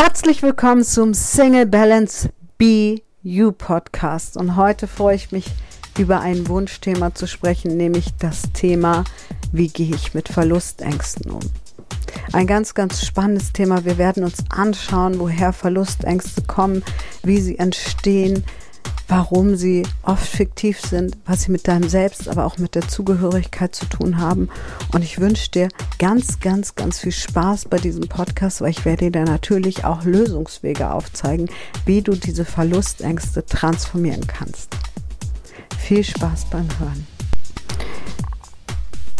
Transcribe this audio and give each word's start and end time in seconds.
Herzlich 0.00 0.44
willkommen 0.44 0.84
zum 0.84 1.12
Single 1.12 1.66
Balance 1.66 2.30
Be 2.56 3.02
You 3.24 3.50
Podcast. 3.50 4.36
Und 4.36 4.54
heute 4.54 4.86
freue 4.86 5.16
ich 5.16 5.32
mich, 5.32 5.46
über 5.98 6.20
ein 6.20 6.46
Wunschthema 6.46 7.16
zu 7.16 7.26
sprechen, 7.26 7.76
nämlich 7.76 8.14
das 8.16 8.42
Thema, 8.52 9.02
wie 9.50 9.66
gehe 9.66 9.92
ich 9.92 10.14
mit 10.14 10.28
Verlustängsten 10.28 11.32
um? 11.32 11.40
Ein 12.32 12.46
ganz, 12.46 12.74
ganz 12.74 13.04
spannendes 13.04 13.52
Thema. 13.52 13.84
Wir 13.84 13.98
werden 13.98 14.22
uns 14.22 14.44
anschauen, 14.50 15.18
woher 15.18 15.52
Verlustängste 15.52 16.42
kommen, 16.42 16.84
wie 17.24 17.40
sie 17.40 17.58
entstehen, 17.58 18.44
warum 19.08 19.56
sie 19.56 19.84
oft 20.02 20.26
fiktiv 20.26 20.80
sind, 20.80 21.16
was 21.24 21.42
sie 21.42 21.50
mit 21.50 21.66
deinem 21.66 21.88
Selbst, 21.88 22.28
aber 22.28 22.44
auch 22.44 22.58
mit 22.58 22.74
der 22.74 22.86
Zugehörigkeit 22.86 23.74
zu 23.74 23.86
tun 23.86 24.18
haben. 24.18 24.50
Und 24.92 25.02
ich 25.02 25.18
wünsche 25.18 25.50
dir 25.50 25.68
ganz, 25.98 26.40
ganz, 26.40 26.74
ganz 26.74 27.00
viel 27.00 27.12
Spaß 27.12 27.64
bei 27.66 27.78
diesem 27.78 28.06
Podcast, 28.08 28.60
weil 28.60 28.70
ich 28.70 28.84
werde 28.84 29.10
dir 29.10 29.24
natürlich 29.24 29.84
auch 29.84 30.04
Lösungswege 30.04 30.92
aufzeigen, 30.92 31.48
wie 31.86 32.02
du 32.02 32.12
diese 32.12 32.44
Verlustängste 32.44 33.44
transformieren 33.46 34.26
kannst. 34.26 34.76
Viel 35.78 36.04
Spaß 36.04 36.46
beim 36.50 36.68
Hören. 36.78 37.06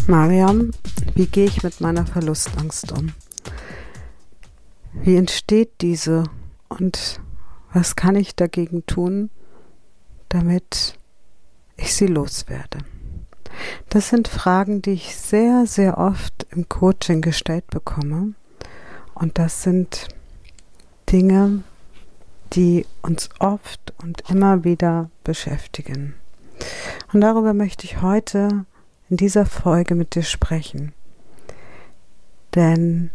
Mariam, 0.07 0.70
wie 1.15 1.27
gehe 1.27 1.46
ich 1.46 1.62
mit 1.62 1.80
meiner 1.80 2.07
Verlustangst 2.07 2.93
um? 2.93 3.12
Wie 4.93 5.16
entsteht 5.16 5.80
diese 5.80 6.24
und 6.68 7.20
was 7.73 7.96
kann 7.96 8.16
ich 8.16 8.34
dagegen 8.34 8.84
tun, 8.87 9.30
damit 10.28 10.98
ich 11.77 11.95
sie 11.95 12.06
loswerde? 12.06 12.78
Das 13.88 14.09
sind 14.09 14.28
Fragen, 14.28 14.82
die 14.82 14.92
ich 14.92 15.16
sehr, 15.16 15.66
sehr 15.66 15.98
oft 15.98 16.46
im 16.51 16.68
Coaching 16.68 17.20
gestellt 17.23 17.66
bekomme. 17.68 18.34
Und 19.14 19.38
das 19.38 19.62
sind 19.62 20.09
Dinge, 21.10 21.62
die 22.52 22.87
uns 23.02 23.30
oft 23.38 23.92
und 24.02 24.30
immer 24.30 24.65
wieder 24.65 25.10
beschäftigen. 25.24 26.15
Und 27.13 27.20
darüber 27.20 27.54
möchte 27.54 27.85
ich 27.85 28.02
heute 28.02 28.65
in 29.09 29.16
dieser 29.16 29.46
Folge 29.46 29.95
mit 29.95 30.15
dir 30.15 30.23
sprechen. 30.23 30.92
Denn 32.54 33.10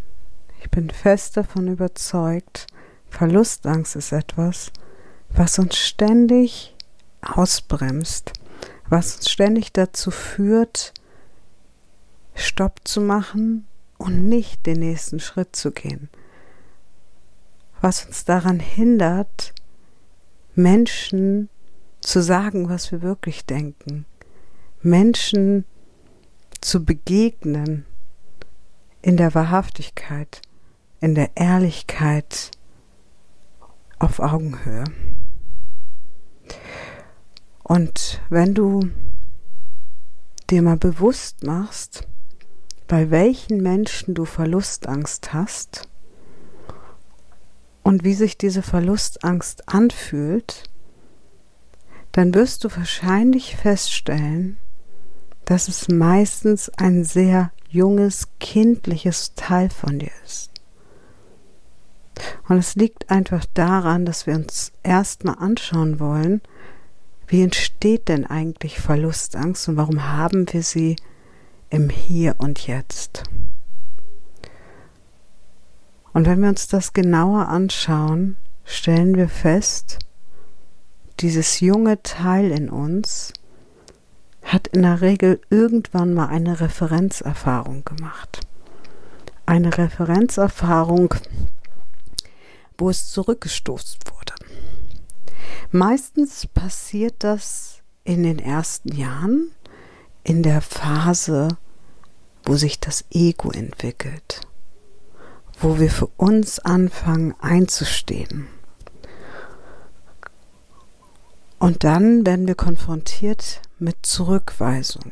ich 0.61 0.69
bin 0.69 0.89
fest 0.89 1.37
davon 1.37 1.67
überzeugt, 1.67 2.67
Verlustangst 3.09 3.95
ist 3.95 4.11
etwas, 4.11 4.71
was 5.29 5.59
uns 5.59 5.77
ständig 5.77 6.72
ausbremst, 7.23 8.33
was 8.89 9.17
uns 9.17 9.29
ständig 9.29 9.73
dazu 9.73 10.11
führt, 10.11 10.93
Stopp 12.35 12.81
zu 12.83 13.01
machen 13.01 13.67
und 13.97 14.27
nicht 14.27 14.65
den 14.65 14.79
nächsten 14.79 15.19
Schritt 15.19 15.55
zu 15.55 15.71
gehen, 15.71 16.09
was 17.81 18.05
uns 18.05 18.25
daran 18.25 18.59
hindert, 18.59 19.53
Menschen 20.55 21.49
zu 22.01 22.21
sagen, 22.21 22.69
was 22.69 22.91
wir 22.91 23.01
wirklich 23.01 23.45
denken, 23.45 24.05
Menschen 24.81 25.65
zu 26.59 26.83
begegnen 26.83 27.85
in 29.01 29.17
der 29.17 29.33
Wahrhaftigkeit, 29.33 30.41
in 30.99 31.15
der 31.15 31.31
Ehrlichkeit 31.35 32.51
auf 33.99 34.19
Augenhöhe. 34.19 34.85
Und 37.63 38.21
wenn 38.29 38.53
du 38.53 38.89
dir 40.49 40.61
mal 40.61 40.77
bewusst 40.77 41.43
machst, 41.43 42.07
bei 42.87 43.09
welchen 43.09 43.61
Menschen 43.61 44.13
du 44.13 44.25
Verlustangst 44.25 45.33
hast 45.33 45.87
und 47.81 48.03
wie 48.03 48.13
sich 48.13 48.37
diese 48.37 48.61
Verlustangst 48.61 49.67
anfühlt, 49.69 50.63
dann 52.11 52.33
wirst 52.35 52.63
du 52.63 52.69
wahrscheinlich 52.75 53.55
feststellen, 53.55 54.57
dass 55.45 55.67
es 55.67 55.87
meistens 55.87 56.69
ein 56.77 57.03
sehr 57.03 57.51
junges, 57.69 58.27
kindliches 58.39 59.33
Teil 59.35 59.69
von 59.69 59.99
dir 59.99 60.11
ist. 60.23 60.51
Und 62.47 62.57
es 62.57 62.75
liegt 62.75 63.09
einfach 63.09 63.45
daran, 63.53 64.05
dass 64.05 64.27
wir 64.27 64.35
uns 64.35 64.71
erstmal 64.83 65.39
anschauen 65.39 65.99
wollen, 65.99 66.41
wie 67.27 67.41
entsteht 67.41 68.07
denn 68.09 68.25
eigentlich 68.25 68.79
Verlustangst 68.79 69.67
und 69.69 69.77
warum 69.77 70.11
haben 70.11 70.51
wir 70.51 70.63
sie 70.63 70.95
im 71.69 71.89
Hier 71.89 72.35
und 72.37 72.67
Jetzt? 72.67 73.23
Und 76.13 76.27
wenn 76.27 76.41
wir 76.41 76.49
uns 76.49 76.67
das 76.67 76.93
genauer 76.93 77.47
anschauen, 77.47 78.37
stellen 78.65 79.15
wir 79.15 79.29
fest, 79.29 79.99
dieses 81.19 81.59
junge 81.59 82.01
Teil 82.03 82.51
in 82.51 82.69
uns 82.69 83.33
hat 84.43 84.67
in 84.67 84.83
der 84.83 85.01
Regel 85.01 85.41
irgendwann 85.49 86.13
mal 86.13 86.27
eine 86.27 86.59
Referenzerfahrung 86.59 87.83
gemacht. 87.85 88.41
Eine 89.45 89.77
Referenzerfahrung, 89.77 91.15
wo 92.77 92.89
es 92.89 93.09
zurückgestoßen 93.09 93.99
wurde. 94.05 94.12
Meistens 95.75 96.45
passiert 96.45 97.15
das 97.23 97.81
in 98.03 98.21
den 98.21 98.37
ersten 98.37 98.95
Jahren, 98.95 99.49
in 100.23 100.43
der 100.43 100.61
Phase, 100.61 101.57
wo 102.45 102.57
sich 102.57 102.79
das 102.79 103.05
Ego 103.09 103.49
entwickelt, 103.49 104.41
wo 105.59 105.79
wir 105.79 105.89
für 105.89 106.05
uns 106.15 106.59
anfangen 106.59 107.33
einzustehen. 107.39 108.47
Und 111.57 111.83
dann 111.83 112.23
werden 112.23 112.45
wir 112.45 112.53
konfrontiert 112.53 113.59
mit 113.79 113.95
Zurückweisung. 114.03 115.11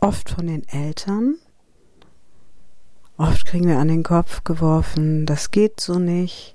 Oft 0.00 0.30
von 0.30 0.46
den 0.46 0.66
Eltern. 0.66 1.34
Oft 3.18 3.44
kriegen 3.44 3.68
wir 3.68 3.78
an 3.78 3.88
den 3.88 4.02
Kopf 4.02 4.44
geworfen, 4.44 5.26
das 5.26 5.50
geht 5.50 5.78
so 5.78 5.98
nicht 5.98 6.54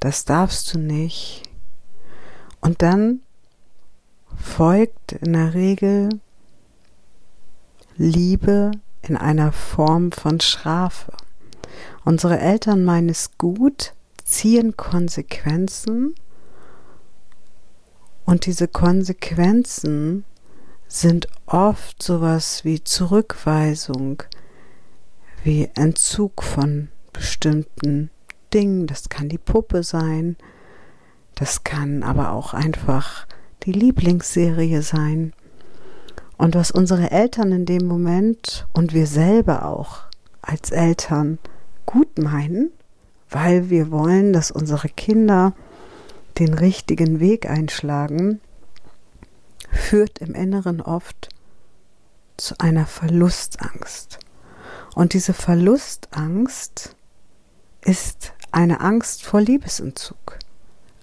das 0.00 0.24
darfst 0.24 0.74
du 0.74 0.78
nicht. 0.78 1.42
Und 2.60 2.82
dann 2.82 3.20
folgt 4.36 5.12
in 5.12 5.32
der 5.34 5.54
Regel 5.54 6.20
Liebe 7.96 8.72
in 9.02 9.16
einer 9.16 9.52
Form 9.52 10.12
von 10.12 10.40
Strafe. 10.40 11.12
Unsere 12.04 12.38
Eltern 12.38 12.84
meinen 12.84 13.10
es 13.10 13.36
gut, 13.38 13.94
ziehen 14.24 14.76
Konsequenzen 14.76 16.14
und 18.24 18.46
diese 18.46 18.68
Konsequenzen 18.68 20.24
sind 20.86 21.26
oft 21.46 22.02
sowas 22.02 22.64
wie 22.64 22.82
Zurückweisung, 22.84 24.22
wie 25.42 25.68
Entzug 25.74 26.42
von 26.42 26.90
bestimmten 27.12 28.10
Ding, 28.50 28.86
das 28.86 29.08
kann 29.08 29.28
die 29.28 29.38
Puppe 29.38 29.82
sein, 29.82 30.36
das 31.34 31.64
kann 31.64 32.02
aber 32.02 32.32
auch 32.32 32.54
einfach 32.54 33.26
die 33.62 33.72
Lieblingsserie 33.72 34.82
sein. 34.82 35.32
Und 36.36 36.54
was 36.54 36.70
unsere 36.70 37.10
Eltern 37.10 37.52
in 37.52 37.66
dem 37.66 37.86
Moment 37.86 38.66
und 38.72 38.94
wir 38.94 39.06
selber 39.06 39.66
auch 39.66 40.02
als 40.42 40.70
Eltern 40.70 41.38
gut 41.86 42.18
meinen, 42.18 42.70
weil 43.28 43.70
wir 43.70 43.90
wollen, 43.90 44.32
dass 44.32 44.50
unsere 44.50 44.88
Kinder 44.88 45.54
den 46.38 46.54
richtigen 46.54 47.20
Weg 47.20 47.48
einschlagen, 47.48 48.40
führt 49.70 50.18
im 50.18 50.34
Inneren 50.34 50.80
oft 50.80 51.28
zu 52.36 52.54
einer 52.58 52.86
Verlustangst. 52.86 54.18
Und 54.94 55.12
diese 55.12 55.34
Verlustangst 55.34 56.96
ist 57.84 58.32
eine 58.52 58.80
Angst 58.80 59.22
vor 59.24 59.40
Liebesentzug, 59.40 60.38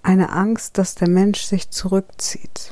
eine 0.02 0.30
Angst, 0.30 0.78
dass 0.78 0.94
der 0.94 1.08
Mensch 1.08 1.42
sich 1.42 1.70
zurückzieht. 1.70 2.70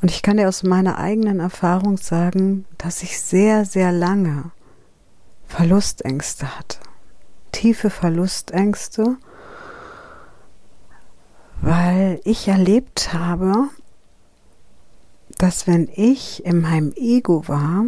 Und 0.00 0.10
ich 0.10 0.22
kann 0.22 0.36
dir 0.36 0.48
aus 0.48 0.62
meiner 0.62 0.98
eigenen 0.98 1.40
Erfahrung 1.40 1.96
sagen, 1.96 2.66
dass 2.78 3.02
ich 3.02 3.20
sehr, 3.20 3.64
sehr 3.64 3.92
lange 3.92 4.50
Verlustängste 5.46 6.58
hatte, 6.58 6.78
tiefe 7.52 7.90
Verlustängste, 7.90 9.16
weil 11.62 12.20
ich 12.24 12.48
erlebt 12.48 13.12
habe, 13.12 13.68
dass 15.38 15.66
wenn 15.66 15.88
ich 15.94 16.44
in 16.44 16.60
meinem 16.60 16.92
Ego 16.96 17.48
war, 17.48 17.84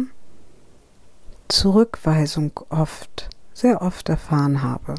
Zurückweisung 1.47 2.51
oft, 2.69 3.29
sehr 3.53 3.81
oft 3.81 4.09
erfahren 4.09 4.61
habe. 4.61 4.95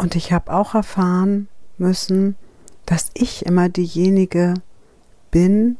Und 0.00 0.16
ich 0.16 0.32
habe 0.32 0.50
auch 0.50 0.74
erfahren 0.74 1.48
müssen, 1.76 2.36
dass 2.86 3.10
ich 3.12 3.44
immer 3.44 3.68
diejenige 3.68 4.54
bin 5.30 5.76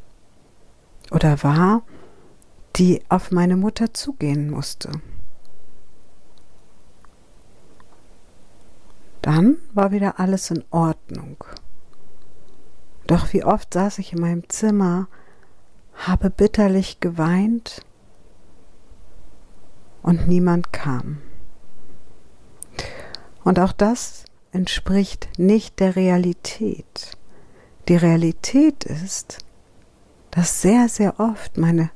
oder 1.10 1.42
war, 1.42 1.84
die 2.76 3.00
auf 3.08 3.30
meine 3.30 3.56
Mutter 3.56 3.94
zugehen 3.94 4.50
musste. 4.50 4.90
Dann 9.22 9.56
war 9.72 9.90
wieder 9.90 10.20
alles 10.20 10.50
in 10.50 10.64
Ordnung. 10.70 11.42
Doch 13.06 13.32
wie 13.32 13.42
oft 13.42 13.72
saß 13.72 14.00
ich 14.00 14.12
in 14.12 14.20
meinem 14.20 14.46
Zimmer, 14.50 15.08
habe 15.94 16.28
bitterlich 16.28 17.00
geweint 17.00 17.86
und 20.02 20.28
niemand 20.28 20.74
kam. 20.74 21.22
Und 23.50 23.58
auch 23.58 23.72
das 23.72 24.26
entspricht 24.52 25.28
nicht 25.36 25.80
der 25.80 25.96
Realität. 25.96 27.18
Die 27.88 27.96
Realität 27.96 28.84
ist, 28.84 29.38
dass 30.30 30.62
sehr, 30.62 30.88
sehr 30.88 31.18
oft 31.18 31.58
meine 31.58 31.90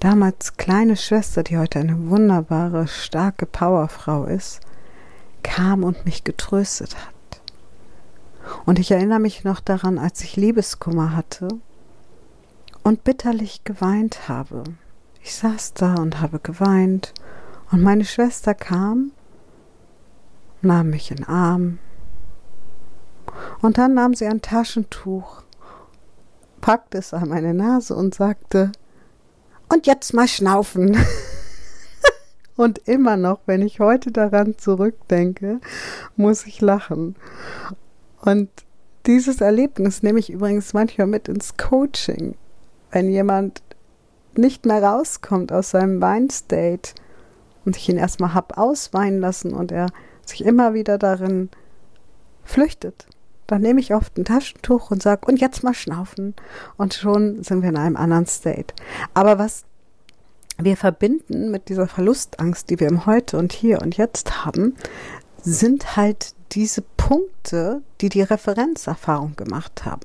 damals 0.00 0.58
kleine 0.58 0.98
Schwester, 0.98 1.42
die 1.42 1.56
heute 1.56 1.78
eine 1.78 2.10
wunderbare, 2.10 2.88
starke 2.88 3.46
Powerfrau 3.46 4.26
ist, 4.26 4.60
kam 5.42 5.82
und 5.82 6.04
mich 6.04 6.24
getröstet 6.24 6.94
hat. 6.94 7.40
Und 8.66 8.78
ich 8.78 8.90
erinnere 8.90 9.20
mich 9.20 9.44
noch 9.44 9.60
daran, 9.60 9.98
als 9.98 10.20
ich 10.20 10.36
Liebeskummer 10.36 11.16
hatte 11.16 11.48
und 12.82 13.02
bitterlich 13.04 13.64
geweint 13.64 14.28
habe. 14.28 14.62
Ich 15.22 15.34
saß 15.36 15.72
da 15.72 15.94
und 15.94 16.20
habe 16.20 16.38
geweint 16.38 17.14
und 17.72 17.80
meine 17.80 18.04
Schwester 18.04 18.52
kam, 18.52 19.12
nahm 20.62 20.90
mich 20.90 21.10
in 21.10 21.18
den 21.18 21.26
Arm 21.26 21.78
und 23.60 23.78
dann 23.78 23.94
nahm 23.94 24.14
sie 24.14 24.26
ein 24.26 24.42
Taschentuch, 24.42 25.42
packte 26.60 26.98
es 26.98 27.12
an 27.12 27.28
meine 27.28 27.54
Nase 27.54 27.94
und 27.94 28.14
sagte, 28.14 28.72
und 29.68 29.86
jetzt 29.86 30.14
mal 30.14 30.28
schnaufen. 30.28 30.96
und 32.56 32.78
immer 32.88 33.16
noch, 33.16 33.40
wenn 33.46 33.62
ich 33.62 33.80
heute 33.80 34.10
daran 34.12 34.56
zurückdenke, 34.56 35.60
muss 36.16 36.46
ich 36.46 36.60
lachen. 36.60 37.16
Und 38.22 38.48
dieses 39.06 39.40
Erlebnis 39.40 40.02
nehme 40.02 40.18
ich 40.18 40.30
übrigens 40.30 40.72
manchmal 40.72 41.06
mit 41.06 41.28
ins 41.28 41.56
Coaching. 41.56 42.36
Wenn 42.90 43.10
jemand 43.10 43.62
nicht 44.34 44.64
mehr 44.66 44.82
rauskommt 44.82 45.52
aus 45.52 45.70
seinem 45.70 46.00
Weinstate 46.00 46.94
und 47.64 47.76
ich 47.76 47.88
ihn 47.88 47.98
erstmal 47.98 48.34
hab 48.34 48.56
ausweinen 48.56 49.20
lassen 49.20 49.52
und 49.52 49.72
er 49.72 49.88
sich 50.28 50.44
immer 50.44 50.74
wieder 50.74 50.98
darin 50.98 51.50
flüchtet, 52.44 53.06
dann 53.46 53.62
nehme 53.62 53.80
ich 53.80 53.94
oft 53.94 54.16
ein 54.18 54.24
Taschentuch 54.24 54.90
und 54.90 55.02
sage, 55.02 55.26
und 55.26 55.40
jetzt 55.40 55.64
mal 55.64 55.74
schnaufen. 55.74 56.34
Und 56.76 56.94
schon 56.94 57.42
sind 57.42 57.62
wir 57.62 57.70
in 57.70 57.76
einem 57.76 57.96
anderen 57.96 58.26
State. 58.26 58.74
Aber 59.14 59.38
was 59.38 59.64
wir 60.58 60.76
verbinden 60.76 61.50
mit 61.50 61.68
dieser 61.68 61.88
Verlustangst, 61.88 62.68
die 62.68 62.78
wir 62.78 62.88
im 62.88 63.06
Heute 63.06 63.38
und 63.38 63.52
Hier 63.52 63.80
und 63.80 63.96
Jetzt 63.96 64.44
haben, 64.44 64.76
sind 65.42 65.96
halt 65.96 66.34
diese 66.52 66.82
Punkte, 66.82 67.82
die 68.00 68.08
die 68.08 68.22
Referenzerfahrung 68.22 69.36
gemacht 69.36 69.84
haben. 69.84 70.02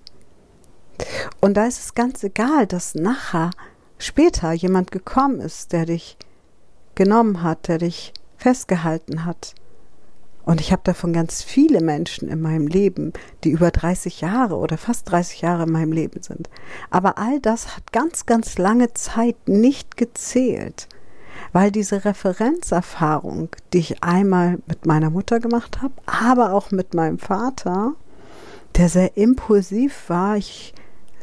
Und 1.41 1.55
da 1.55 1.65
ist 1.65 1.79
es 1.79 1.95
ganz 1.95 2.23
egal, 2.23 2.67
dass 2.67 2.95
nachher, 2.95 3.51
später 3.97 4.51
jemand 4.51 4.91
gekommen 4.91 5.39
ist, 5.39 5.73
der 5.73 5.85
dich 5.85 6.17
genommen 6.95 7.41
hat, 7.41 7.67
der 7.67 7.79
dich 7.79 8.13
festgehalten 8.37 9.25
hat. 9.25 9.55
Und 10.45 10.60
ich 10.60 10.72
habe 10.72 10.81
davon 10.84 11.13
ganz 11.13 11.42
viele 11.42 11.81
Menschen 11.81 12.28
in 12.28 12.42
meinem 12.42 12.68
Leben, 12.68 13.13
die 13.44 13.51
über 13.51 13.72
30 13.72 14.22
Jahre 14.22 14.57
oder 14.57 14.78
fast 14.78 15.10
30 15.10 15.42
Jahre 15.42 15.63
in 15.63 15.72
meinem 15.72 15.92
Leben 15.92 16.22
sind. 16.22 16.50
Aber 16.90 17.18
all 17.18 17.40
das 17.40 17.75
hat 17.75 17.94
ganz, 17.94 18.25
ganz 18.25 18.57
lange 18.57 18.94
Zeit 18.94 19.38
nicht 19.48 19.98
gezählt 19.98 20.88
weil 21.51 21.72
diese 21.72 22.04
Referenzerfahrung, 22.04 23.50
die 23.72 23.80
ich 23.80 24.04
einmal 24.04 24.60
mit 24.68 24.86
meiner 24.86 25.10
Mutter 25.10 25.40
gemacht 25.40 25.81
habe, 25.81 25.94
aber 26.06 26.54
auch 26.54 26.72
mit 26.72 26.94
meinem 26.94 27.19
Vater, 27.19 27.94
der 28.75 28.90
sehr 28.90 29.16
impulsiv 29.18 30.10
war, 30.10 30.36
ich 30.36 30.74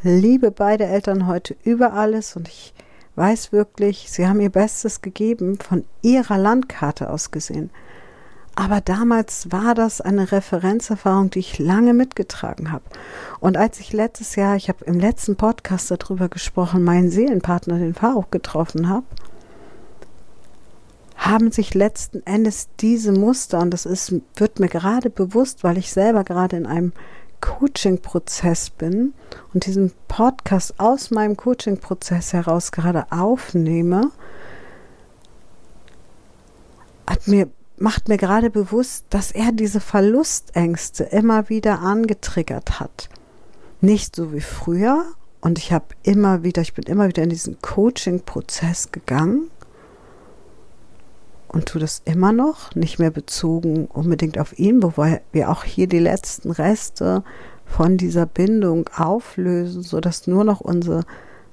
liebe 0.02 0.50
beide 0.50 0.84
Eltern 0.84 1.26
heute 1.26 1.56
über 1.64 1.92
alles 1.92 2.36
und 2.36 2.48
ich 2.48 2.72
weiß 3.16 3.52
wirklich, 3.52 4.06
sie 4.10 4.26
haben 4.26 4.40
ihr 4.40 4.50
Bestes 4.50 5.02
gegeben, 5.02 5.58
von 5.58 5.84
ihrer 6.00 6.38
Landkarte 6.38 7.10
aus 7.10 7.32
gesehen. 7.32 7.70
Aber 8.54 8.80
damals 8.80 9.50
war 9.52 9.74
das 9.74 10.00
eine 10.00 10.32
Referenzerfahrung, 10.32 11.30
die 11.30 11.38
ich 11.38 11.58
lange 11.58 11.94
mitgetragen 11.94 12.72
habe. 12.72 12.84
Und 13.38 13.56
als 13.56 13.80
ich 13.80 13.92
letztes 13.92 14.36
Jahr, 14.36 14.56
ich 14.56 14.68
habe 14.68 14.84
im 14.84 14.98
letzten 14.98 15.36
Podcast 15.36 15.90
darüber 15.90 16.28
gesprochen, 16.28 16.84
meinen 16.84 17.10
Seelenpartner, 17.10 17.78
den 17.78 17.94
Faruk, 17.94 18.30
getroffen 18.30 18.88
habe, 18.88 19.06
haben 21.16 21.52
sich 21.52 21.74
letzten 21.74 22.26
Endes 22.26 22.68
diese 22.80 23.12
Muster, 23.12 23.60
und 23.60 23.70
das 23.70 23.86
ist, 23.86 24.14
wird 24.36 24.58
mir 24.58 24.68
gerade 24.68 25.10
bewusst, 25.10 25.62
weil 25.62 25.78
ich 25.78 25.92
selber 25.92 26.24
gerade 26.24 26.56
in 26.56 26.66
einem 26.66 26.92
Coaching-Prozess 27.40 28.70
bin 28.70 29.14
und 29.54 29.66
diesen 29.66 29.92
Podcast 30.08 30.78
aus 30.78 31.10
meinem 31.10 31.36
Coaching-Prozess 31.36 32.32
heraus 32.32 32.72
gerade 32.72 33.06
aufnehme, 33.10 34.10
hat 37.08 37.26
mir, 37.28 37.48
macht 37.80 38.08
mir 38.08 38.18
gerade 38.18 38.50
bewusst, 38.50 39.06
dass 39.10 39.32
er 39.32 39.52
diese 39.52 39.80
Verlustängste 39.80 41.04
immer 41.04 41.48
wieder 41.48 41.80
angetriggert 41.80 42.78
hat. 42.78 43.08
Nicht 43.80 44.14
so 44.14 44.32
wie 44.32 44.40
früher. 44.40 45.04
Und 45.40 45.58
ich 45.58 45.72
habe 45.72 45.86
immer 46.02 46.42
wieder, 46.42 46.60
ich 46.60 46.74
bin 46.74 46.84
immer 46.84 47.08
wieder 47.08 47.22
in 47.22 47.30
diesen 47.30 47.60
Coaching-Prozess 47.62 48.92
gegangen 48.92 49.50
und 51.48 51.66
tue 51.66 51.80
das 51.80 52.02
immer 52.04 52.32
noch, 52.32 52.74
nicht 52.74 52.98
mehr 52.98 53.10
bezogen 53.10 53.86
unbedingt 53.86 54.38
auf 54.38 54.58
ihn, 54.58 54.82
wobei 54.82 55.22
wir 55.32 55.50
auch 55.50 55.64
hier 55.64 55.86
die 55.86 55.98
letzten 55.98 56.50
Reste 56.50 57.24
von 57.64 57.96
dieser 57.96 58.26
Bindung 58.26 58.88
auflösen, 58.94 59.82
sodass 59.82 60.26
nur 60.26 60.44
noch 60.44 60.60
unsere 60.60 61.04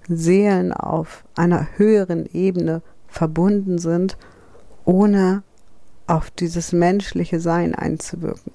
Seelen 0.09 0.73
auf 0.73 1.23
einer 1.35 1.67
höheren 1.77 2.25
Ebene 2.33 2.81
verbunden 3.07 3.79
sind, 3.79 4.17
ohne 4.85 5.43
auf 6.07 6.31
dieses 6.31 6.71
menschliche 6.71 7.39
Sein 7.39 7.75
einzuwirken. 7.75 8.53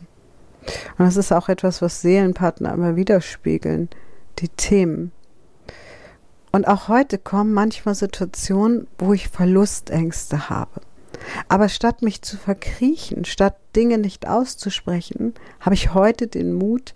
Und 0.99 1.07
das 1.07 1.17
ist 1.17 1.33
auch 1.33 1.49
etwas, 1.49 1.83
was 1.83 2.03
Seelenpartner 2.03 2.73
immer 2.73 2.97
widerspiegeln, 2.97 3.89
die 4.39 4.49
Themen. 4.49 5.13
Und 6.53 6.69
auch 6.69 6.89
heute 6.89 7.19
kommen 7.19 7.53
manchmal 7.53 7.95
Situationen, 7.95 8.87
wo 8.99 9.13
ich 9.13 9.29
Verlustängste 9.29 10.51
habe. 10.51 10.81
Aber 11.49 11.69
statt 11.69 12.03
mich 12.03 12.23
zu 12.23 12.37
verkriechen, 12.37 13.25
statt 13.25 13.57
Dinge 13.75 13.99
nicht 13.99 14.29
auszusprechen, 14.29 15.35
habe 15.61 15.75
ich 15.75 15.95
heute 15.95 16.27
den 16.27 16.53
Mut, 16.53 16.95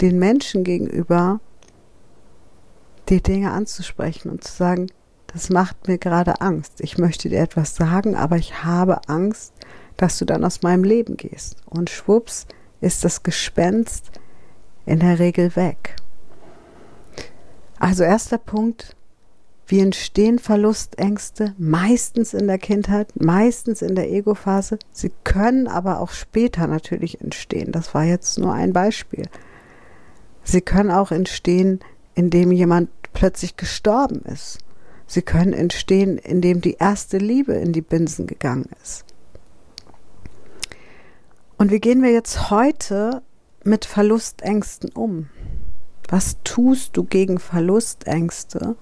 den 0.00 0.18
Menschen 0.18 0.64
gegenüber 0.64 1.40
die 3.08 3.22
Dinge 3.22 3.52
anzusprechen 3.52 4.30
und 4.30 4.44
zu 4.44 4.52
sagen, 4.52 4.88
das 5.36 5.50
macht 5.50 5.86
mir 5.86 5.98
gerade 5.98 6.40
Angst. 6.40 6.80
Ich 6.80 6.96
möchte 6.96 7.28
dir 7.28 7.40
etwas 7.40 7.76
sagen, 7.76 8.16
aber 8.16 8.38
ich 8.38 8.64
habe 8.64 9.06
Angst, 9.06 9.52
dass 9.98 10.18
du 10.18 10.24
dann 10.24 10.42
aus 10.46 10.62
meinem 10.62 10.82
Leben 10.82 11.18
gehst. 11.18 11.58
Und 11.66 11.90
schwupps 11.90 12.46
ist 12.80 13.04
das 13.04 13.22
Gespenst 13.22 14.12
in 14.86 15.00
der 15.00 15.18
Regel 15.18 15.54
weg. 15.54 15.96
Also 17.78 18.02
erster 18.02 18.38
Punkt, 18.38 18.96
wie 19.66 19.80
entstehen 19.80 20.38
Verlustängste? 20.38 21.54
Meistens 21.58 22.32
in 22.32 22.46
der 22.46 22.56
Kindheit, 22.56 23.08
meistens 23.20 23.82
in 23.82 23.94
der 23.94 24.10
Ego-Phase. 24.10 24.78
Sie 24.90 25.12
können 25.22 25.68
aber 25.68 26.00
auch 26.00 26.12
später 26.12 26.66
natürlich 26.66 27.20
entstehen. 27.20 27.72
Das 27.72 27.92
war 27.92 28.04
jetzt 28.04 28.38
nur 28.38 28.54
ein 28.54 28.72
Beispiel. 28.72 29.28
Sie 30.44 30.62
können 30.62 30.90
auch 30.90 31.10
entstehen, 31.10 31.80
indem 32.14 32.52
jemand 32.52 32.88
plötzlich 33.12 33.58
gestorben 33.58 34.22
ist. 34.22 34.60
Sie 35.06 35.22
können 35.22 35.52
entstehen, 35.52 36.18
indem 36.18 36.60
die 36.60 36.74
erste 36.74 37.18
Liebe 37.18 37.54
in 37.54 37.72
die 37.72 37.82
Binsen 37.82 38.26
gegangen 38.26 38.68
ist. 38.82 39.04
Und 41.58 41.70
wie 41.70 41.80
gehen 41.80 42.02
wir 42.02 42.12
jetzt 42.12 42.50
heute 42.50 43.22
mit 43.64 43.84
Verlustängsten 43.84 44.90
um? 44.90 45.28
Was 46.08 46.36
tust 46.44 46.96
du 46.96 47.04
gegen 47.04 47.38
Verlustängste? 47.38 48.76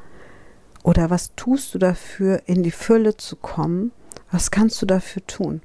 Oder 0.82 1.08
was 1.08 1.34
tust 1.36 1.74
du 1.74 1.78
dafür, 1.78 2.42
in 2.46 2.62
die 2.62 2.70
Fülle 2.70 3.16
zu 3.16 3.36
kommen? 3.36 3.92
Was 4.30 4.50
kannst 4.50 4.82
du 4.82 4.86
dafür 4.86 5.26
tun? 5.26 5.62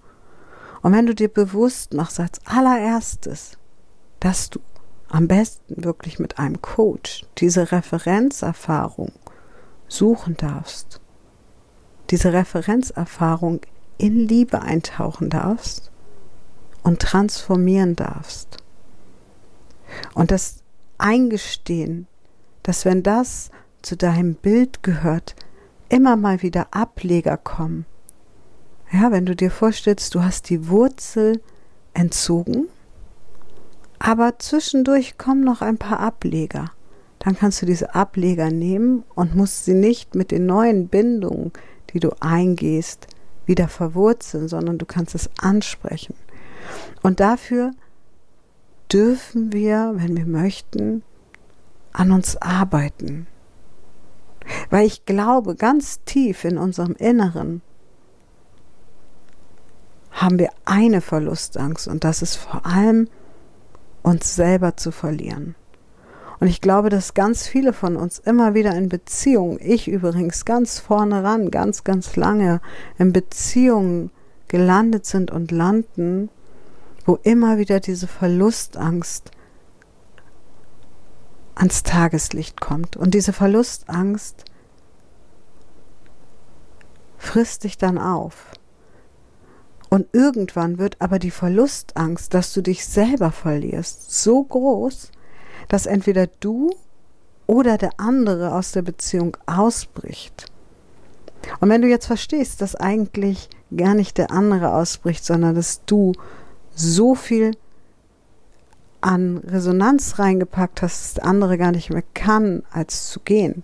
Und 0.82 0.94
wenn 0.94 1.06
du 1.06 1.16
dir 1.16 1.28
bewusst 1.28 1.94
machst 1.94 2.20
als 2.20 2.40
allererstes, 2.46 3.58
dass 4.20 4.50
du 4.50 4.60
am 5.10 5.28
besten 5.28 5.84
wirklich 5.84 6.20
mit 6.20 6.40
einem 6.40 6.62
Coach 6.62 7.26
diese 7.38 7.72
Referenzerfahrung 7.72 9.12
suchen 9.90 10.38
darfst, 10.38 11.02
diese 12.10 12.32
Referenzerfahrung 12.32 13.62
in 13.98 14.28
Liebe 14.28 14.62
eintauchen 14.62 15.30
darfst 15.30 15.92
und 16.84 17.02
transformieren 17.02 17.96
darfst. 17.96 18.58
Und 20.14 20.32
das 20.32 20.64
Eingestehen, 20.98 22.08
dass 22.64 22.86
wenn 22.86 23.04
das 23.04 23.52
zu 23.82 23.96
deinem 23.96 24.36
Bild 24.36 24.84
gehört, 24.84 25.36
immer 25.90 26.16
mal 26.16 26.42
wieder 26.42 26.68
Ableger 26.72 27.38
kommen. 27.38 27.86
Ja, 28.92 29.12
wenn 29.12 29.26
du 29.26 29.36
dir 29.36 29.52
vorstellst, 29.52 30.14
du 30.16 30.24
hast 30.24 30.50
die 30.50 30.68
Wurzel 30.68 31.42
entzogen 31.94 32.68
Aber 34.00 34.40
zwischendurch 34.40 35.18
kommen 35.18 35.44
noch 35.44 35.62
ein 35.62 35.78
paar 35.78 36.00
Ableger. 36.00 36.72
Dann 37.20 37.36
kannst 37.36 37.62
du 37.62 37.66
diese 37.66 37.96
Ableger 37.96 38.50
nehmen 38.50 39.04
und 39.14 39.36
musst 39.36 39.66
sie 39.66 39.74
nicht 39.74 40.16
mit 40.16 40.32
den 40.32 40.46
neuen 40.46 40.88
Bindungen, 40.88 41.52
die 41.94 42.00
du 42.00 42.12
eingehst, 42.22 43.08
wieder 43.46 43.68
verwurzeln, 43.68 44.48
sondern 44.48 44.78
du 44.78 44.86
kannst 44.86 45.16
es 45.16 45.30
ansprechen. 45.40 46.16
Und 47.02 47.20
dafür 47.20 47.72
dürfen 48.92 49.52
wir, 49.54 49.94
wenn 49.96 50.16
wir 50.16 50.26
möchten, 50.26 51.04
an 51.92 52.12
uns 52.12 52.38
arbeiten. 52.38 53.28
Weil 54.70 54.86
ich 54.86 55.06
glaube, 55.06 55.56
ganz 55.56 56.04
tief 56.06 56.46
in 56.46 56.58
unserem 56.58 56.96
Inneren 56.96 57.62
haben 60.12 60.40
wir 60.40 60.50
eine 60.66 61.02
Verlustangst 61.02 61.88
und 61.88 62.04
das 62.04 62.22
ist 62.22 62.36
vor 62.36 62.66
allem 62.66 63.08
uns 64.02 64.36
selber 64.36 64.76
zu 64.76 64.92
verlieren. 64.92 65.56
Und 66.40 66.48
ich 66.48 66.62
glaube, 66.62 66.90
dass 66.90 67.14
ganz 67.14 67.48
viele 67.48 67.74
von 67.74 67.98
uns 67.98 68.20
immer 68.20 68.54
wieder 68.54 68.74
in 68.76 68.88
Beziehungen, 68.88 69.60
ich 69.62 69.88
übrigens 69.88 70.46
ganz 70.46 70.80
vorne 70.80 71.24
ran, 71.24 71.52
ganz, 71.52 71.84
ganz 71.84 72.16
lange 72.16 72.62
in 72.98 73.12
Beziehungen 73.12 74.12
gelandet 74.48 75.06
sind 75.06 75.32
und 75.32 75.52
landen, 75.52 76.30
wo 77.06 77.20
immer 77.24 77.58
wieder 77.58 77.80
diese 77.80 78.08
Verlustangst 78.08 79.32
ans 81.56 81.84
Tageslicht 81.84 82.62
kommt. 82.62 82.96
Und 82.96 83.14
diese 83.14 83.34
Verlustangst 83.34 84.46
frisst 87.18 87.66
dich 87.66 87.78
dann 87.78 87.98
auf. 87.98 88.52
Und 89.90 90.08
irgendwann 90.14 90.78
wird 90.78 91.02
aber 91.02 91.20
die 91.20 91.32
Verlustangst, 91.32 92.34
dass 92.34 92.54
du 92.54 92.62
dich 92.62 92.86
selber 92.86 93.32
verlierst, 93.32 94.12
so 94.12 94.44
groß, 94.44 95.12
dass 95.68 95.86
entweder 95.86 96.28
du 96.40 96.72
oder 97.48 97.78
der 97.78 97.92
andere 97.98 98.54
aus 98.54 98.72
der 98.72 98.84
Beziehung 98.84 99.36
ausbricht. 99.46 100.46
Und 101.60 101.70
wenn 101.70 101.82
du 101.82 101.88
jetzt 101.88 102.06
verstehst, 102.06 102.62
dass 102.62 102.76
eigentlich 102.76 103.50
gar 103.76 103.96
nicht 103.96 104.18
der 104.18 104.32
andere 104.32 104.74
ausbricht, 104.74 105.26
sondern 105.26 105.56
dass 105.56 105.84
du 105.86 106.14
so 106.76 107.16
viel 107.16 107.52
an 109.02 109.38
Resonanz 109.40 110.20
reingepackt 110.20 110.82
hast, 110.82 111.04
dass 111.04 111.14
der 111.16 111.26
andere 111.26 111.58
gar 111.58 111.72
nicht 111.72 111.90
mehr 111.90 112.04
kann, 112.14 112.64
als 112.72 113.08
zu 113.10 113.20
gehen, 113.22 113.64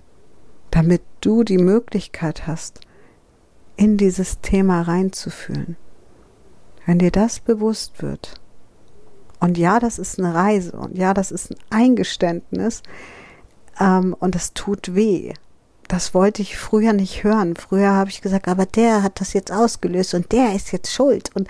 damit 0.72 1.02
du 1.22 1.44
die 1.44 1.58
Möglichkeit 1.58 2.48
hast, 2.48 2.82
in 3.76 3.98
dieses 3.98 4.40
Thema 4.42 4.82
reinzufühlen. 4.84 5.76
Wenn 6.86 7.00
dir 7.00 7.12
das 7.12 7.40
bewusst 7.40 8.02
wird, 8.02 8.40
und 9.46 9.60
ja, 9.60 9.80
das 9.80 10.00
ist 10.00 10.20
eine 10.20 10.34
Reise, 10.34 10.72
und 10.72 10.98
ja, 10.98 11.14
das 11.14 11.32
ist 11.32 11.52
ein 11.52 11.58
Eingeständnis, 11.70 12.82
ähm, 13.80 14.16
und 14.20 14.34
das 14.34 14.54
tut 14.54 14.96
weh. 14.96 15.34
Das 15.88 16.16
wollte 16.16 16.42
ich 16.42 16.58
früher 16.58 16.94
nicht 16.94 17.24
hören. 17.24 17.56
Früher 17.56 17.92
habe 17.92 18.10
ich 18.10 18.22
gesagt, 18.22 18.48
aber 18.48 18.66
der 18.66 19.04
hat 19.04 19.22
das 19.22 19.34
jetzt 19.34 19.52
ausgelöst 19.52 20.16
und 20.16 20.32
der 20.32 20.56
ist 20.56 20.72
jetzt 20.72 20.92
schuld 20.92 21.30
und 21.36 21.48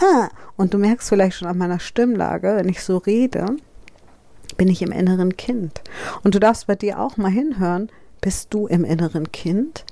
ah, 0.00 0.28
und 0.56 0.74
du 0.74 0.78
merkst 0.78 1.08
vielleicht 1.08 1.36
schon 1.36 1.46
an 1.46 1.58
meiner 1.58 1.78
Stimmlage, 1.78 2.56
wenn 2.56 2.68
ich 2.68 2.82
so 2.82 2.96
rede, 2.96 3.46
bin 4.56 4.66
ich 4.66 4.82
im 4.82 4.90
inneren 4.90 5.36
Kind. 5.36 5.82
Und 6.24 6.34
du 6.34 6.40
darfst 6.40 6.66
bei 6.66 6.74
dir 6.74 6.98
auch 6.98 7.16
mal 7.16 7.30
hinhören, 7.30 7.90
bist 8.20 8.52
du 8.52 8.66
im 8.66 8.84
inneren 8.84 9.30
Kind 9.30 9.84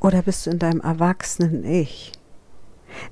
oder 0.00 0.22
bist 0.22 0.46
du 0.46 0.50
in 0.50 0.58
deinem 0.58 0.80
erwachsenen 0.80 1.64
Ich? 1.64 2.12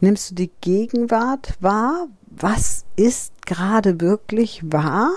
Nimmst 0.00 0.30
du 0.30 0.34
die 0.34 0.50
Gegenwart 0.60 1.56
wahr? 1.60 2.08
Was 2.26 2.84
ist 2.96 3.46
gerade 3.46 4.00
wirklich 4.00 4.62
wahr? 4.64 5.10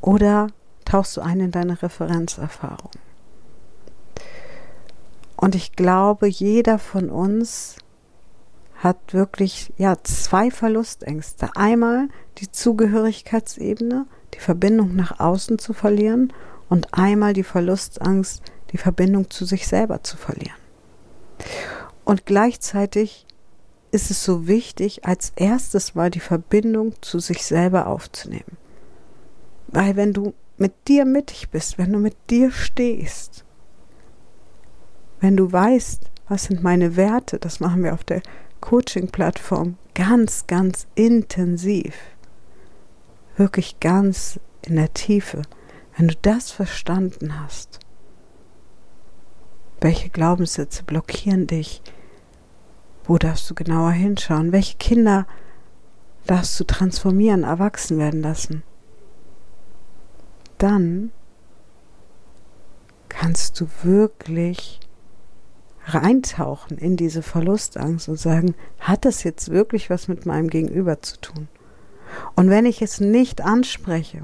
Oder 0.00 0.48
tauchst 0.84 1.16
du 1.16 1.20
ein 1.20 1.40
in 1.40 1.50
deine 1.50 1.80
Referenzerfahrung? 1.80 2.90
Und 5.36 5.54
ich 5.54 5.72
glaube, 5.72 6.26
jeder 6.26 6.78
von 6.78 7.10
uns 7.10 7.76
hat 8.76 9.14
wirklich 9.14 9.72
ja 9.78 9.96
zwei 10.02 10.50
Verlustängste. 10.50 11.50
Einmal 11.56 12.08
die 12.38 12.50
Zugehörigkeitsebene, 12.50 14.06
die 14.34 14.40
Verbindung 14.40 14.94
nach 14.94 15.20
außen 15.20 15.58
zu 15.58 15.72
verlieren 15.72 16.32
und 16.68 16.92
einmal 16.92 17.32
die 17.32 17.44
Verlustangst, 17.44 18.42
die 18.72 18.78
Verbindung 18.78 19.30
zu 19.30 19.44
sich 19.44 19.66
selber 19.66 20.02
zu 20.02 20.16
verlieren. 20.16 20.56
Und 22.04 22.26
gleichzeitig 22.26 23.26
ist 23.90 24.10
es 24.10 24.24
so 24.24 24.46
wichtig, 24.46 25.04
als 25.04 25.32
erstes 25.36 25.94
mal 25.94 26.10
die 26.10 26.20
Verbindung 26.20 26.94
zu 27.00 27.18
sich 27.20 27.44
selber 27.44 27.86
aufzunehmen. 27.86 28.56
Weil 29.68 29.96
wenn 29.96 30.12
du 30.12 30.34
mit 30.56 30.72
dir 30.88 31.04
mittig 31.04 31.50
bist, 31.50 31.78
wenn 31.78 31.92
du 31.92 31.98
mit 31.98 32.16
dir 32.30 32.50
stehst, 32.50 33.44
wenn 35.20 35.36
du 35.36 35.50
weißt, 35.50 36.10
was 36.28 36.44
sind 36.44 36.62
meine 36.62 36.96
Werte, 36.96 37.38
das 37.38 37.60
machen 37.60 37.82
wir 37.82 37.94
auf 37.94 38.04
der 38.04 38.22
Coaching-Plattform 38.60 39.76
ganz, 39.94 40.46
ganz 40.46 40.86
intensiv, 40.94 41.94
wirklich 43.36 43.80
ganz 43.80 44.40
in 44.62 44.76
der 44.76 44.92
Tiefe, 44.92 45.42
wenn 45.96 46.08
du 46.08 46.14
das 46.22 46.50
verstanden 46.50 47.40
hast, 47.40 47.80
welche 49.84 50.08
Glaubenssätze 50.08 50.82
blockieren 50.82 51.46
dich, 51.46 51.82
wo 53.04 53.18
darfst 53.18 53.50
du 53.50 53.54
genauer 53.54 53.90
hinschauen, 53.90 54.50
welche 54.50 54.78
Kinder 54.78 55.26
darfst 56.26 56.58
du 56.58 56.64
transformieren, 56.64 57.44
erwachsen 57.44 57.98
werden 57.98 58.22
lassen, 58.22 58.62
dann 60.56 61.12
kannst 63.10 63.60
du 63.60 63.66
wirklich 63.82 64.80
reintauchen 65.84 66.78
in 66.78 66.96
diese 66.96 67.20
Verlustangst 67.20 68.08
und 68.08 68.18
sagen, 68.18 68.54
hat 68.78 69.04
das 69.04 69.22
jetzt 69.22 69.50
wirklich 69.50 69.90
was 69.90 70.08
mit 70.08 70.24
meinem 70.24 70.48
Gegenüber 70.48 71.02
zu 71.02 71.20
tun? 71.20 71.46
Und 72.36 72.48
wenn 72.48 72.64
ich 72.64 72.80
es 72.80 73.00
nicht 73.00 73.42
anspreche, 73.42 74.22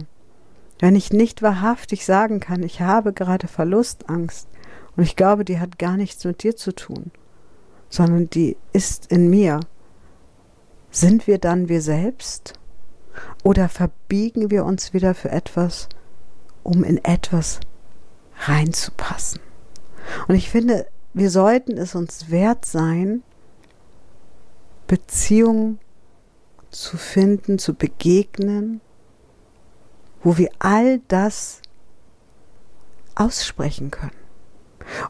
wenn 0.78 0.96
ich 0.96 1.12
nicht 1.12 1.42
wahrhaftig 1.42 2.06
sagen 2.06 2.40
kann, 2.40 2.62
ich 2.62 2.80
habe 2.80 3.12
gerade 3.12 3.46
Verlustangst 3.46 4.48
und 5.00 5.06
ich 5.06 5.16
glaube, 5.16 5.46
die 5.46 5.58
hat 5.58 5.78
gar 5.78 5.96
nichts 5.96 6.26
mit 6.26 6.42
dir 6.42 6.56
zu 6.56 6.74
tun, 6.74 7.10
sondern 7.88 8.28
die 8.28 8.58
ist 8.74 9.10
in 9.10 9.30
mir, 9.30 9.60
sind 10.90 11.26
wir 11.26 11.38
dann 11.38 11.70
wir 11.70 11.80
selbst? 11.80 12.52
Oder 13.42 13.70
verbiegen 13.70 14.50
wir 14.50 14.66
uns 14.66 14.92
wieder 14.92 15.14
für 15.14 15.30
etwas, 15.30 15.88
um 16.62 16.84
in 16.84 17.02
etwas 17.02 17.60
reinzupassen? 18.40 19.40
Und 20.28 20.34
ich 20.34 20.50
finde, 20.50 20.86
wir 21.14 21.30
sollten 21.30 21.78
es 21.78 21.94
uns 21.94 22.30
wert 22.30 22.66
sein, 22.66 23.22
Beziehungen 24.86 25.78
zu 26.68 26.98
finden, 26.98 27.58
zu 27.58 27.72
begegnen, 27.72 28.82
wo 30.22 30.36
wir 30.36 30.50
all 30.58 30.98
das 31.08 31.62
aussprechen 33.14 33.90
können. 33.90 34.19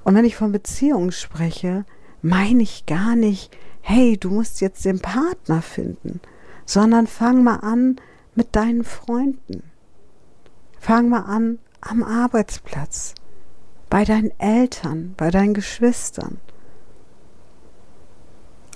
Und 0.05 0.15
wenn 0.15 0.25
ich 0.25 0.37
von 0.37 0.53
Beziehungen 0.53 1.13
spreche, 1.13 1.85
meine 2.23 2.63
ich 2.63 2.87
gar 2.87 3.17
nicht, 3.17 3.57
hey, 3.81 4.17
du 4.19 4.31
musst 4.31 4.61
jetzt 4.61 4.85
den 4.85 5.01
Partner 5.01 5.63
finden, 5.63 6.21
sondern 6.67 7.07
fang 7.07 7.43
mal 7.43 7.57
an 7.57 7.97
mit 8.35 8.55
deinen 8.57 8.85
Freunden. 8.85 9.63
Fang 10.79 11.09
mal 11.09 11.25
an 11.25 11.59
am 11.81 12.03
Arbeitsplatz 12.03 13.15
bei 13.89 14.05
deinen 14.05 14.31
Eltern, 14.39 15.15
bei 15.17 15.31
deinen 15.31 15.55
Geschwistern. 15.55 16.39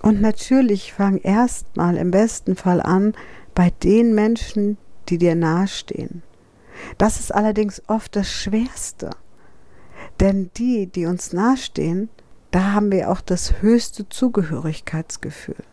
Und 0.02 0.20
natürlich 0.20 0.92
fang 0.92 1.18
erstmal 1.18 1.96
im 1.96 2.10
besten 2.10 2.56
Fall 2.56 2.82
an 2.82 3.14
bei 3.54 3.70
den 3.70 4.14
Menschen, 4.14 4.76
die 5.08 5.16
dir 5.16 5.34
nahestehen. 5.34 6.22
Das 6.98 7.20
ist 7.20 7.34
allerdings 7.34 7.80
oft 7.86 8.16
das 8.16 8.30
Schwerste. 8.30 9.10
Denn 10.20 10.50
die, 10.56 10.86
die 10.86 11.06
uns 11.06 11.32
nahestehen, 11.32 12.08
da 12.50 12.72
haben 12.72 12.92
wir 12.92 13.10
auch 13.10 13.20
das 13.20 13.60
höchste 13.60 14.08
Zugehörigkeitsgefühl. 14.08 15.64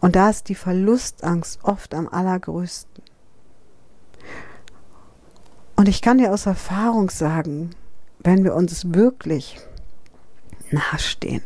Und 0.00 0.16
da 0.16 0.30
ist 0.30 0.48
die 0.48 0.54
Verlustangst 0.54 1.60
oft 1.62 1.94
am 1.94 2.08
allergrößten. 2.08 3.02
Und 5.76 5.88
ich 5.88 6.02
kann 6.02 6.18
dir 6.18 6.32
aus 6.32 6.46
Erfahrung 6.46 7.10
sagen, 7.10 7.70
wenn 8.18 8.42
wir 8.42 8.54
uns 8.54 8.92
wirklich 8.92 9.60
nahestehen, 10.70 11.42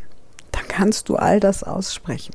dann 0.52 0.66
kannst 0.68 1.08
du 1.08 1.16
all 1.16 1.38
das 1.38 1.62
aussprechen. 1.62 2.34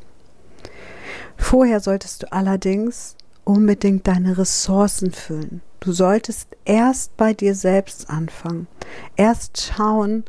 Vorher 1.38 1.80
solltest 1.80 2.24
du 2.24 2.32
allerdings 2.32 3.16
unbedingt 3.44 4.08
deine 4.08 4.38
Ressourcen 4.38 5.12
füllen. 5.12 5.62
Du 5.80 5.92
solltest 5.92 6.50
erst 6.66 7.16
bei 7.18 7.34
dir 7.34 7.56
selbst 7.56 8.10
anfangen. 8.10 8.68
Erst 9.16 9.62
schauen, 9.62 10.26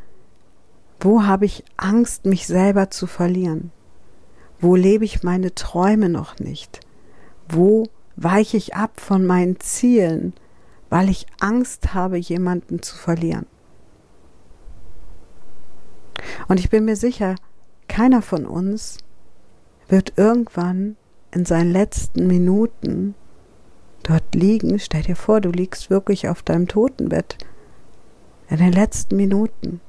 wo 1.01 1.25
habe 1.25 1.47
ich 1.47 1.65
Angst, 1.77 2.27
mich 2.27 2.47
selber 2.47 2.91
zu 2.91 3.07
verlieren? 3.07 3.71
Wo 4.61 4.75
lebe 4.75 5.05
ich 5.05 5.23
meine 5.23 5.55
Träume 5.55 6.09
noch 6.09 6.39
nicht? 6.39 6.81
Wo 7.49 7.87
weiche 8.17 8.57
ich 8.57 8.75
ab 8.75 9.01
von 9.01 9.25
meinen 9.25 9.61
Zielen, 9.61 10.35
weil 10.91 11.09
ich 11.09 11.27
Angst 11.41 11.95
habe, 11.95 12.17
jemanden 12.17 12.83
zu 12.83 12.97
verlieren. 12.97 13.47
Und 16.49 16.59
ich 16.59 16.71
bin 16.71 16.85
mir 16.85 16.97
sicher, 16.97 17.37
keiner 17.87 18.23
von 18.23 18.47
uns 18.47 18.99
wird 19.89 20.15
irgendwann 20.17 20.97
in 21.31 21.45
seinen 21.45 21.71
letzten 21.73 22.27
Minuten 22.27 23.15
dort 24.09 24.35
liegen. 24.35 24.79
Stell 24.79 25.03
dir 25.03 25.17
vor, 25.17 25.41
du 25.41 25.51
liegst 25.51 25.91
wirklich 25.91 26.29
auf 26.29 26.43
deinem 26.43 26.67
Totenbett 26.67 27.39
in 28.49 28.59
den 28.59 28.73
letzten 28.73 29.17
Minuten. 29.17 29.81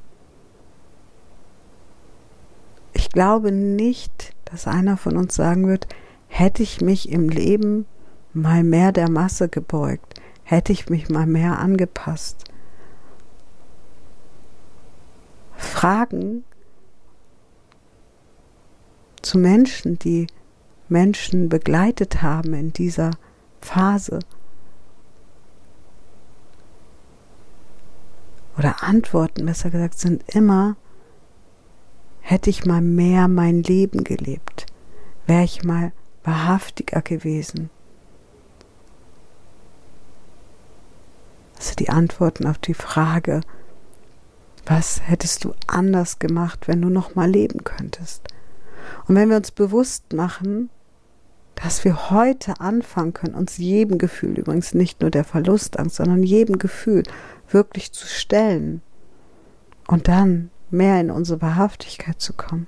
Ich 2.93 3.09
glaube 3.09 3.51
nicht, 3.51 4.33
dass 4.45 4.67
einer 4.67 4.97
von 4.97 5.15
uns 5.15 5.35
sagen 5.35 5.67
wird, 5.67 5.87
hätte 6.27 6.63
ich 6.63 6.81
mich 6.81 7.11
im 7.11 7.29
Leben 7.29 7.85
mal 8.33 8.63
mehr 8.63 8.91
der 8.91 9.09
Masse 9.09 9.49
gebeugt, 9.49 10.19
hätte 10.43 10.71
ich 10.71 10.89
mich 10.89 11.09
mal 11.09 11.25
mehr 11.25 11.59
angepasst. 11.59 12.45
Fragen 15.55 16.43
zu 19.21 19.37
Menschen, 19.37 19.99
die 19.99 20.27
Menschen 20.87 21.49
begleitet 21.49 22.21
haben 22.21 22.53
in 22.53 22.73
dieser 22.73 23.11
Phase. 23.61 24.19
Oder 28.57 28.83
Antworten, 28.83 29.45
besser 29.45 29.69
gesagt, 29.69 29.97
sind 29.97 30.23
immer, 30.27 30.75
hätte 32.19 32.49
ich 32.49 32.65
mal 32.65 32.81
mehr 32.81 33.27
mein 33.27 33.63
Leben 33.63 34.03
gelebt, 34.03 34.65
wäre 35.27 35.43
ich 35.43 35.63
mal 35.63 35.93
wahrhaftiger 36.23 37.01
gewesen. 37.01 37.69
Also 41.57 41.75
die 41.75 41.89
Antworten 41.89 42.47
auf 42.47 42.57
die 42.57 42.73
Frage, 42.73 43.41
was 44.65 45.01
hättest 45.01 45.43
du 45.45 45.53
anders 45.67 46.19
gemacht, 46.19 46.67
wenn 46.67 46.81
du 46.81 46.89
noch 46.89 47.15
mal 47.15 47.29
leben 47.29 47.63
könntest? 47.63 48.27
Und 49.07 49.15
wenn 49.15 49.29
wir 49.29 49.37
uns 49.37 49.51
bewusst 49.51 50.13
machen, 50.13 50.69
dass 51.61 51.83
wir 51.83 52.09
heute 52.09 52.59
anfangen 52.61 53.13
können, 53.13 53.35
uns 53.35 53.57
jedem 53.57 53.97
Gefühl, 53.97 54.39
übrigens 54.39 54.73
nicht 54.73 55.01
nur 55.01 55.11
der 55.11 55.25
Verlustangst, 55.25 55.97
sondern 55.97 56.23
jedem 56.23 56.57
Gefühl 56.57 57.03
wirklich 57.49 57.91
zu 57.91 58.07
stellen 58.07 58.81
und 59.87 60.07
dann 60.07 60.51
mehr 60.69 61.01
in 61.01 61.11
unsere 61.11 61.41
Wahrhaftigkeit 61.41 62.21
zu 62.21 62.33
kommen, 62.33 62.67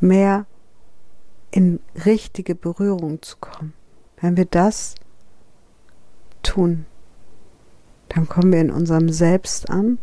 mehr 0.00 0.46
in 1.50 1.80
richtige 2.04 2.54
Berührung 2.54 3.22
zu 3.22 3.36
kommen. 3.38 3.72
Wenn 4.20 4.36
wir 4.36 4.46
das 4.46 4.94
tun, 6.42 6.86
dann 8.08 8.28
kommen 8.28 8.52
wir 8.52 8.60
in 8.60 8.70
unserem 8.70 9.08
Selbst 9.08 9.70
an 9.70 9.98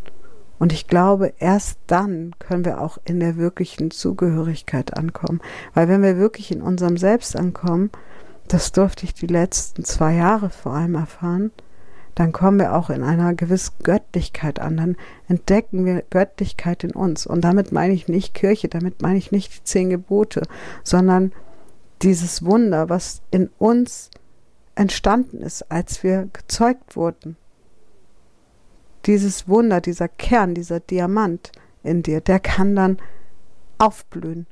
und 0.59 0.73
ich 0.73 0.87
glaube, 0.87 1.33
erst 1.39 1.79
dann 1.87 2.35
können 2.37 2.65
wir 2.65 2.81
auch 2.81 2.97
in 3.05 3.21
der 3.21 3.37
wirklichen 3.37 3.91
Zugehörigkeit 3.91 4.95
ankommen. 4.95 5.39
Weil 5.73 5.87
wenn 5.87 6.03
wir 6.03 6.17
wirklich 6.17 6.51
in 6.51 6.61
unserem 6.61 6.97
Selbst 6.97 7.35
ankommen, 7.37 7.89
das 8.49 8.73
durfte 8.73 9.05
ich 9.05 9.13
die 9.13 9.27
letzten 9.27 9.85
zwei 9.85 10.15
Jahre 10.15 10.49
vor 10.49 10.73
allem 10.73 10.95
erfahren, 10.95 11.51
dann 12.15 12.33
kommen 12.33 12.59
wir 12.59 12.75
auch 12.75 12.89
in 12.89 13.03
einer 13.03 13.33
gewissen 13.33 13.75
Göttlichkeit 13.81 14.59
an, 14.59 14.75
dann 14.75 14.97
entdecken 15.29 15.85
wir 15.85 16.03
Göttlichkeit 16.09 16.83
in 16.83 16.91
uns. 16.91 17.25
Und 17.25 17.41
damit 17.41 17.71
meine 17.71 17.93
ich 17.93 18.09
nicht 18.09 18.33
Kirche, 18.33 18.67
damit 18.67 19.01
meine 19.01 19.17
ich 19.17 19.31
nicht 19.31 19.55
die 19.55 19.63
zehn 19.63 19.89
Gebote, 19.89 20.41
sondern 20.83 21.31
dieses 22.01 22.43
Wunder, 22.43 22.89
was 22.89 23.21
in 23.31 23.49
uns 23.57 24.09
entstanden 24.75 25.41
ist, 25.41 25.71
als 25.71 26.03
wir 26.03 26.27
gezeugt 26.33 26.97
wurden 26.97 27.37
dieses 29.09 29.47
Wunder, 29.47 29.81
dieser 29.81 30.07
Kern, 30.07 30.53
dieser 30.53 30.79
Diamant 30.79 31.51
in 31.81 32.03
dir, 32.03 32.21
der 32.21 32.39
kann 32.39 32.75
dann 32.75 32.99
aufblühen. 33.79 34.45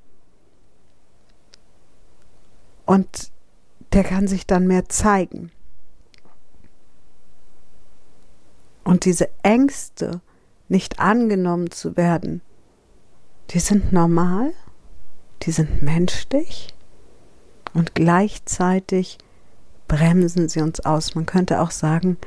Und 2.88 3.32
der 3.94 4.04
kann 4.04 4.28
sich 4.28 4.48
dann 4.48 4.66
mehr 4.66 4.90
zeigen. 4.90 5.52
Und 8.84 9.06
diese 9.06 9.30
Ängste, 9.44 10.22
nicht 10.70 11.00
angenommen 11.00 11.70
zu 11.70 11.96
werden, 11.96 12.42
die 13.52 13.60
sind 13.60 13.94
normal, 13.94 14.54
die 15.44 15.52
sind 15.52 15.84
menschlich 15.84 16.74
und 17.76 17.94
gleichzeitig 17.94 19.20
bremsen 19.88 20.50
sie 20.50 20.62
uns 20.62 20.80
aus. 20.80 21.14
Man 21.14 21.28
könnte 21.28 21.62
auch 21.62 21.72
sagen, 21.72 22.18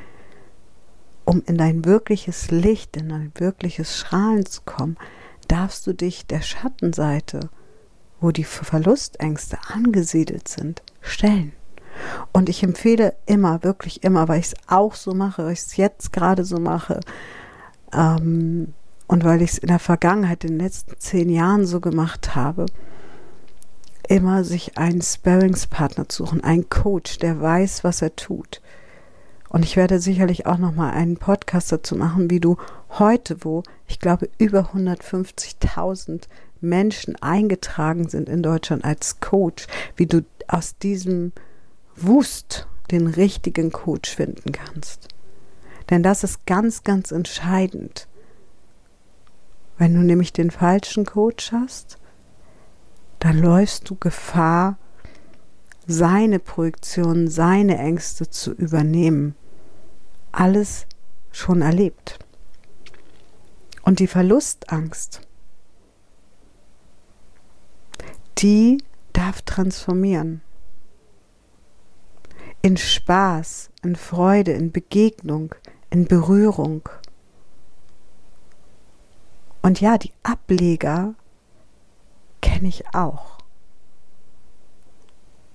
um 1.25 1.43
in 1.45 1.57
dein 1.57 1.85
wirkliches 1.85 2.51
Licht, 2.51 2.97
in 2.97 3.09
dein 3.09 3.31
wirkliches 3.35 3.99
Strahlen 3.99 4.45
zu 4.45 4.61
kommen, 4.65 4.97
darfst 5.47 5.85
du 5.87 5.93
dich 5.93 6.25
der 6.25 6.41
Schattenseite, 6.41 7.49
wo 8.19 8.31
die 8.31 8.43
Verlustängste 8.43 9.57
angesiedelt 9.67 10.47
sind, 10.47 10.81
stellen. 11.01 11.53
Und 12.31 12.49
ich 12.49 12.63
empfehle 12.63 13.15
immer, 13.25 13.63
wirklich 13.63 14.03
immer, 14.03 14.27
weil 14.27 14.39
ich 14.39 14.47
es 14.47 14.55
auch 14.67 14.95
so 14.95 15.13
mache, 15.13 15.45
weil 15.45 15.53
ich 15.53 15.59
es 15.59 15.77
jetzt 15.77 16.13
gerade 16.13 16.45
so 16.45 16.57
mache, 16.57 16.99
ähm, 17.93 18.73
und 19.07 19.25
weil 19.25 19.41
ich 19.41 19.51
es 19.51 19.57
in 19.57 19.67
der 19.67 19.79
Vergangenheit, 19.79 20.45
in 20.45 20.51
den 20.51 20.65
letzten 20.65 20.97
zehn 20.97 21.29
Jahren 21.29 21.65
so 21.65 21.81
gemacht 21.81 22.33
habe, 22.33 22.65
immer 24.07 24.45
sich 24.45 24.77
einen 24.77 25.01
Sparringspartner 25.01 26.05
suchen, 26.09 26.43
einen 26.43 26.69
Coach, 26.69 27.17
der 27.19 27.41
weiß, 27.41 27.83
was 27.83 28.01
er 28.01 28.15
tut, 28.15 28.61
und 29.51 29.65
ich 29.65 29.75
werde 29.75 29.99
sicherlich 29.99 30.45
auch 30.45 30.57
noch 30.57 30.73
mal 30.73 30.91
einen 30.91 31.17
Podcast 31.17 31.73
dazu 31.73 31.97
machen, 31.97 32.29
wie 32.29 32.39
du 32.39 32.55
heute, 32.97 33.43
wo 33.43 33.63
ich 33.85 33.99
glaube 33.99 34.29
über 34.37 34.71
150.000 34.73 36.23
Menschen 36.61 37.21
eingetragen 37.21 38.07
sind 38.07 38.29
in 38.29 38.43
Deutschland 38.43 38.85
als 38.85 39.19
Coach, 39.19 39.67
wie 39.97 40.05
du 40.05 40.23
aus 40.47 40.77
diesem 40.77 41.33
Wust 41.97 42.67
den 42.91 43.07
richtigen 43.07 43.73
Coach 43.73 44.15
finden 44.15 44.53
kannst. 44.53 45.09
Denn 45.89 46.01
das 46.01 46.23
ist 46.23 46.45
ganz, 46.45 46.83
ganz 46.83 47.11
entscheidend. 47.11 48.07
Wenn 49.77 49.93
du 49.93 49.99
nämlich 49.99 50.31
den 50.31 50.51
falschen 50.51 51.05
Coach 51.05 51.51
hast, 51.51 51.97
dann 53.19 53.37
läufst 53.37 53.89
du 53.89 53.95
Gefahr, 53.95 54.77
seine 55.87 56.39
Projektion, 56.39 57.27
seine 57.27 57.77
Ängste 57.77 58.29
zu 58.29 58.53
übernehmen 58.53 59.35
alles 60.31 60.85
schon 61.31 61.61
erlebt. 61.61 62.19
Und 63.83 63.99
die 63.99 64.07
Verlustangst, 64.07 65.21
die 68.37 68.83
darf 69.13 69.41
transformieren. 69.41 70.41
In 72.61 72.77
Spaß, 72.77 73.71
in 73.83 73.95
Freude, 73.95 74.51
in 74.51 74.71
Begegnung, 74.71 75.55
in 75.89 76.05
Berührung. 76.05 76.87
Und 79.63 79.81
ja, 79.81 79.97
die 79.97 80.11
Ableger 80.23 81.15
kenne 82.41 82.67
ich 82.67 82.83
auch. 82.93 83.37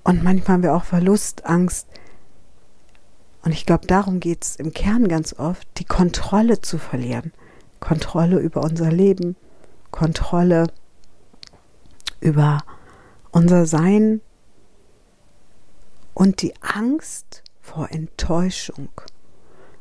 Und 0.02 0.22
manchmal 0.22 0.54
haben 0.54 0.62
wir 0.62 0.74
auch 0.74 0.84
Verlustangst, 0.84 1.88
und 3.46 3.52
ich 3.52 3.64
glaube, 3.64 3.86
darum 3.86 4.18
geht 4.18 4.42
es 4.42 4.56
im 4.56 4.72
Kern 4.72 5.06
ganz 5.06 5.32
oft, 5.38 5.68
die 5.78 5.84
Kontrolle 5.84 6.62
zu 6.62 6.78
verlieren. 6.78 7.32
Kontrolle 7.78 8.40
über 8.40 8.64
unser 8.64 8.90
Leben, 8.90 9.36
Kontrolle 9.92 10.66
über 12.18 12.64
unser 13.30 13.64
Sein 13.66 14.20
und 16.12 16.42
die 16.42 16.54
Angst 16.60 17.44
vor 17.62 17.92
Enttäuschung. 17.92 18.88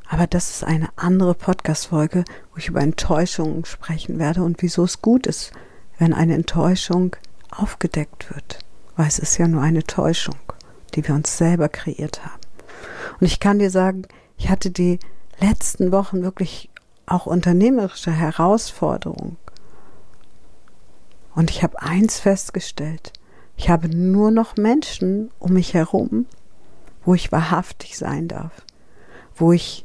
Aber 0.08 0.28
das 0.28 0.52
ist 0.52 0.64
eine 0.64 0.90
andere 0.96 1.34
Podcast-Folge, 1.34 2.24
wo 2.52 2.58
ich 2.58 2.68
über 2.68 2.82
Enttäuschungen 2.82 3.66
sprechen 3.66 4.20
werde 4.20 4.44
und 4.44 4.62
wieso 4.62 4.84
es 4.84 5.02
gut 5.02 5.26
ist, 5.26 5.54
wenn 5.98 6.14
eine 6.14 6.36
Enttäuschung 6.36 7.16
aufgedeckt 7.50 8.32
wird. 8.32 8.60
Weil 8.96 9.08
es 9.08 9.18
ist 9.18 9.40
ja 9.40 9.48
nur 9.48 9.64
eine 9.64 9.82
Täuschung, 9.82 10.38
die 10.94 11.08
wir 11.08 11.16
uns 11.16 11.36
selber 11.36 11.68
kreiert 11.68 12.24
haben. 12.24 12.45
Und 13.20 13.28
ich 13.28 13.40
kann 13.40 13.60
dir 13.60 13.70
sagen, 13.70 14.04
ich 14.38 14.50
hatte 14.50 14.72
die 14.72 15.00
letzten 15.40 15.92
Wochen 15.92 16.24
wirklich 16.24 16.70
auch 17.06 17.26
unternehmerische 17.26 18.12
Herausforderungen. 18.12 19.38
Und 21.36 21.50
ich 21.50 21.64
habe 21.64 21.82
eins 21.82 22.20
festgestellt. 22.20 23.14
Ich 23.58 23.70
habe 23.70 23.90
nur 23.90 24.32
noch 24.32 24.58
Menschen 24.58 25.32
um 25.40 25.54
mich 25.54 25.74
herum, 25.74 26.26
wo 27.04 27.14
ich 27.14 27.32
wahrhaftig 27.32 27.98
sein 27.98 28.28
darf, 28.28 28.52
wo 29.36 29.52
ich 29.52 29.84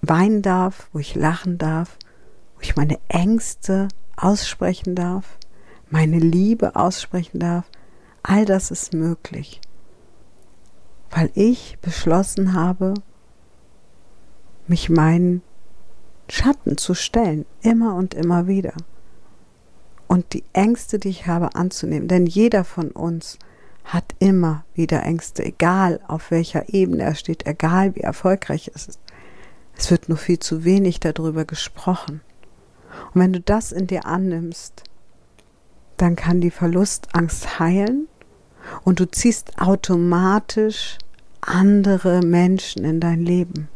weinen 0.00 0.42
darf, 0.42 0.88
wo 0.92 0.98
ich 0.98 1.14
lachen 1.14 1.58
darf, 1.58 1.96
wo 2.54 2.60
ich 2.60 2.76
meine 2.76 2.98
Ängste 3.08 3.88
aussprechen 4.16 4.94
darf, 4.94 5.38
meine 5.90 6.18
Liebe 6.18 6.76
aussprechen 6.76 7.40
darf. 7.40 7.64
All 8.22 8.44
das 8.44 8.70
ist 8.70 8.92
möglich. 8.92 9.60
Weil 11.10 11.30
ich 11.34 11.78
beschlossen 11.80 12.54
habe, 12.54 12.94
mich 14.66 14.90
meinen 14.90 15.42
Schatten 16.28 16.76
zu 16.76 16.94
stellen, 16.94 17.46
immer 17.62 17.94
und 17.94 18.14
immer 18.14 18.46
wieder. 18.46 18.74
Und 20.06 20.32
die 20.32 20.44
Ängste, 20.52 20.98
die 20.98 21.08
ich 21.08 21.26
habe, 21.26 21.54
anzunehmen. 21.54 22.08
Denn 22.08 22.26
jeder 22.26 22.64
von 22.64 22.90
uns 22.90 23.38
hat 23.84 24.14
immer 24.18 24.64
wieder 24.74 25.02
Ängste, 25.02 25.44
egal 25.44 26.00
auf 26.06 26.30
welcher 26.30 26.72
Ebene 26.72 27.02
er 27.02 27.14
steht, 27.14 27.46
egal 27.46 27.94
wie 27.94 28.00
erfolgreich 28.00 28.70
es 28.74 28.86
ist. 28.86 29.00
Es 29.76 29.90
wird 29.90 30.08
nur 30.08 30.18
viel 30.18 30.38
zu 30.38 30.64
wenig 30.64 31.00
darüber 31.00 31.44
gesprochen. 31.44 32.20
Und 33.14 33.20
wenn 33.20 33.32
du 33.32 33.40
das 33.40 33.72
in 33.72 33.86
dir 33.86 34.06
annimmst, 34.06 34.84
dann 35.96 36.16
kann 36.16 36.40
die 36.40 36.50
Verlustangst 36.50 37.58
heilen 37.58 38.08
und 38.84 39.00
du 39.00 39.10
ziehst 39.10 39.60
automatisch 39.60 40.98
andere 41.40 42.20
Menschen 42.20 42.84
in 42.84 43.00
dein 43.00 43.24
Leben. 43.24 43.68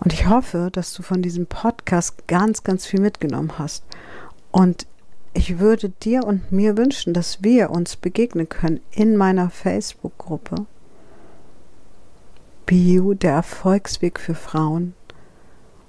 Und 0.00 0.12
ich 0.12 0.28
hoffe, 0.28 0.68
dass 0.72 0.92
du 0.92 1.02
von 1.02 1.22
diesem 1.22 1.46
Podcast 1.46 2.28
ganz, 2.28 2.62
ganz 2.62 2.86
viel 2.86 3.00
mitgenommen 3.00 3.58
hast. 3.58 3.84
Und 4.50 4.86
ich 5.32 5.58
würde 5.58 5.88
dir 5.88 6.24
und 6.24 6.52
mir 6.52 6.76
wünschen, 6.76 7.12
dass 7.12 7.42
wir 7.42 7.70
uns 7.70 7.96
begegnen 7.96 8.48
können 8.48 8.80
in 8.90 9.16
meiner 9.16 9.50
Facebook-Gruppe. 9.50 10.66
You, 12.70 13.14
der 13.14 13.32
Erfolgsweg 13.32 14.18
für 14.18 14.34
Frauen. 14.34 14.94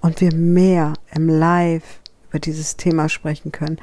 Und 0.01 0.21
wir 0.21 0.33
mehr 0.33 0.93
im 1.13 1.27
Live 1.27 2.01
über 2.29 2.39
dieses 2.39 2.75
Thema 2.75 3.09
sprechen 3.09 3.51
können. 3.51 3.77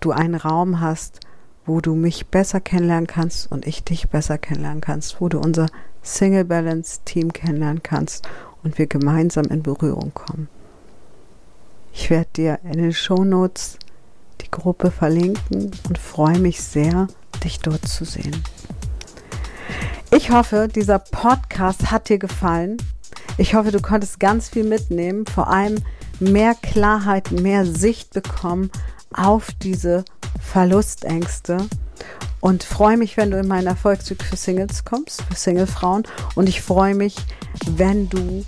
Du 0.00 0.12
einen 0.12 0.34
Raum 0.34 0.80
hast, 0.80 1.20
wo 1.66 1.80
du 1.80 1.94
mich 1.94 2.26
besser 2.26 2.60
kennenlernen 2.60 3.06
kannst 3.06 3.50
und 3.50 3.66
ich 3.66 3.84
dich 3.84 4.08
besser 4.08 4.38
kennenlernen 4.38 4.80
kannst, 4.80 5.20
wo 5.20 5.28
du 5.28 5.38
unser 5.38 5.66
Single 6.02 6.44
Balance 6.44 7.00
Team 7.04 7.32
kennenlernen 7.32 7.82
kannst 7.82 8.28
und 8.62 8.78
wir 8.78 8.86
gemeinsam 8.86 9.46
in 9.46 9.62
Berührung 9.62 10.12
kommen. 10.14 10.48
Ich 11.92 12.10
werde 12.10 12.28
dir 12.36 12.58
in 12.64 12.78
den 12.78 12.92
Show 12.92 13.24
Notes 13.24 13.78
die 14.40 14.50
Gruppe 14.50 14.90
verlinken 14.90 15.70
und 15.88 15.98
freue 15.98 16.38
mich 16.38 16.60
sehr, 16.60 17.06
dich 17.44 17.60
dort 17.60 17.86
zu 17.86 18.04
sehen. 18.04 18.42
Ich 20.10 20.30
hoffe, 20.30 20.68
dieser 20.68 20.98
Podcast 20.98 21.90
hat 21.90 22.08
dir 22.08 22.18
gefallen. 22.18 22.76
Ich 23.38 23.54
hoffe, 23.54 23.70
du 23.70 23.80
konntest 23.80 24.20
ganz 24.20 24.48
viel 24.48 24.64
mitnehmen, 24.64 25.26
vor 25.26 25.48
allem 25.48 25.76
mehr 26.20 26.54
Klarheit, 26.54 27.30
mehr 27.30 27.64
Sicht 27.64 28.12
bekommen 28.12 28.70
auf 29.12 29.48
diese 29.62 30.04
Verlustängste 30.40 31.58
und 32.40 32.64
freue 32.64 32.96
mich, 32.96 33.16
wenn 33.16 33.30
du 33.30 33.38
in 33.38 33.46
meinen 33.46 33.68
Erfolgszug 33.68 34.22
für 34.22 34.36
Singles 34.36 34.84
kommst, 34.84 35.22
für 35.22 35.36
Singlefrauen. 35.36 36.02
Und 36.34 36.48
ich 36.48 36.60
freue 36.60 36.94
mich, 36.94 37.16
wenn 37.70 38.08
du 38.08 38.44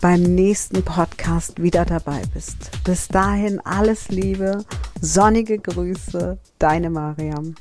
beim 0.00 0.22
nächsten 0.22 0.82
Podcast 0.82 1.62
wieder 1.62 1.84
dabei 1.84 2.22
bist. 2.34 2.70
Bis 2.84 3.08
dahin 3.08 3.60
alles 3.60 4.08
Liebe, 4.08 4.64
sonnige 5.00 5.58
Grüße, 5.58 6.38
deine 6.58 6.90
Mariam. 6.90 7.54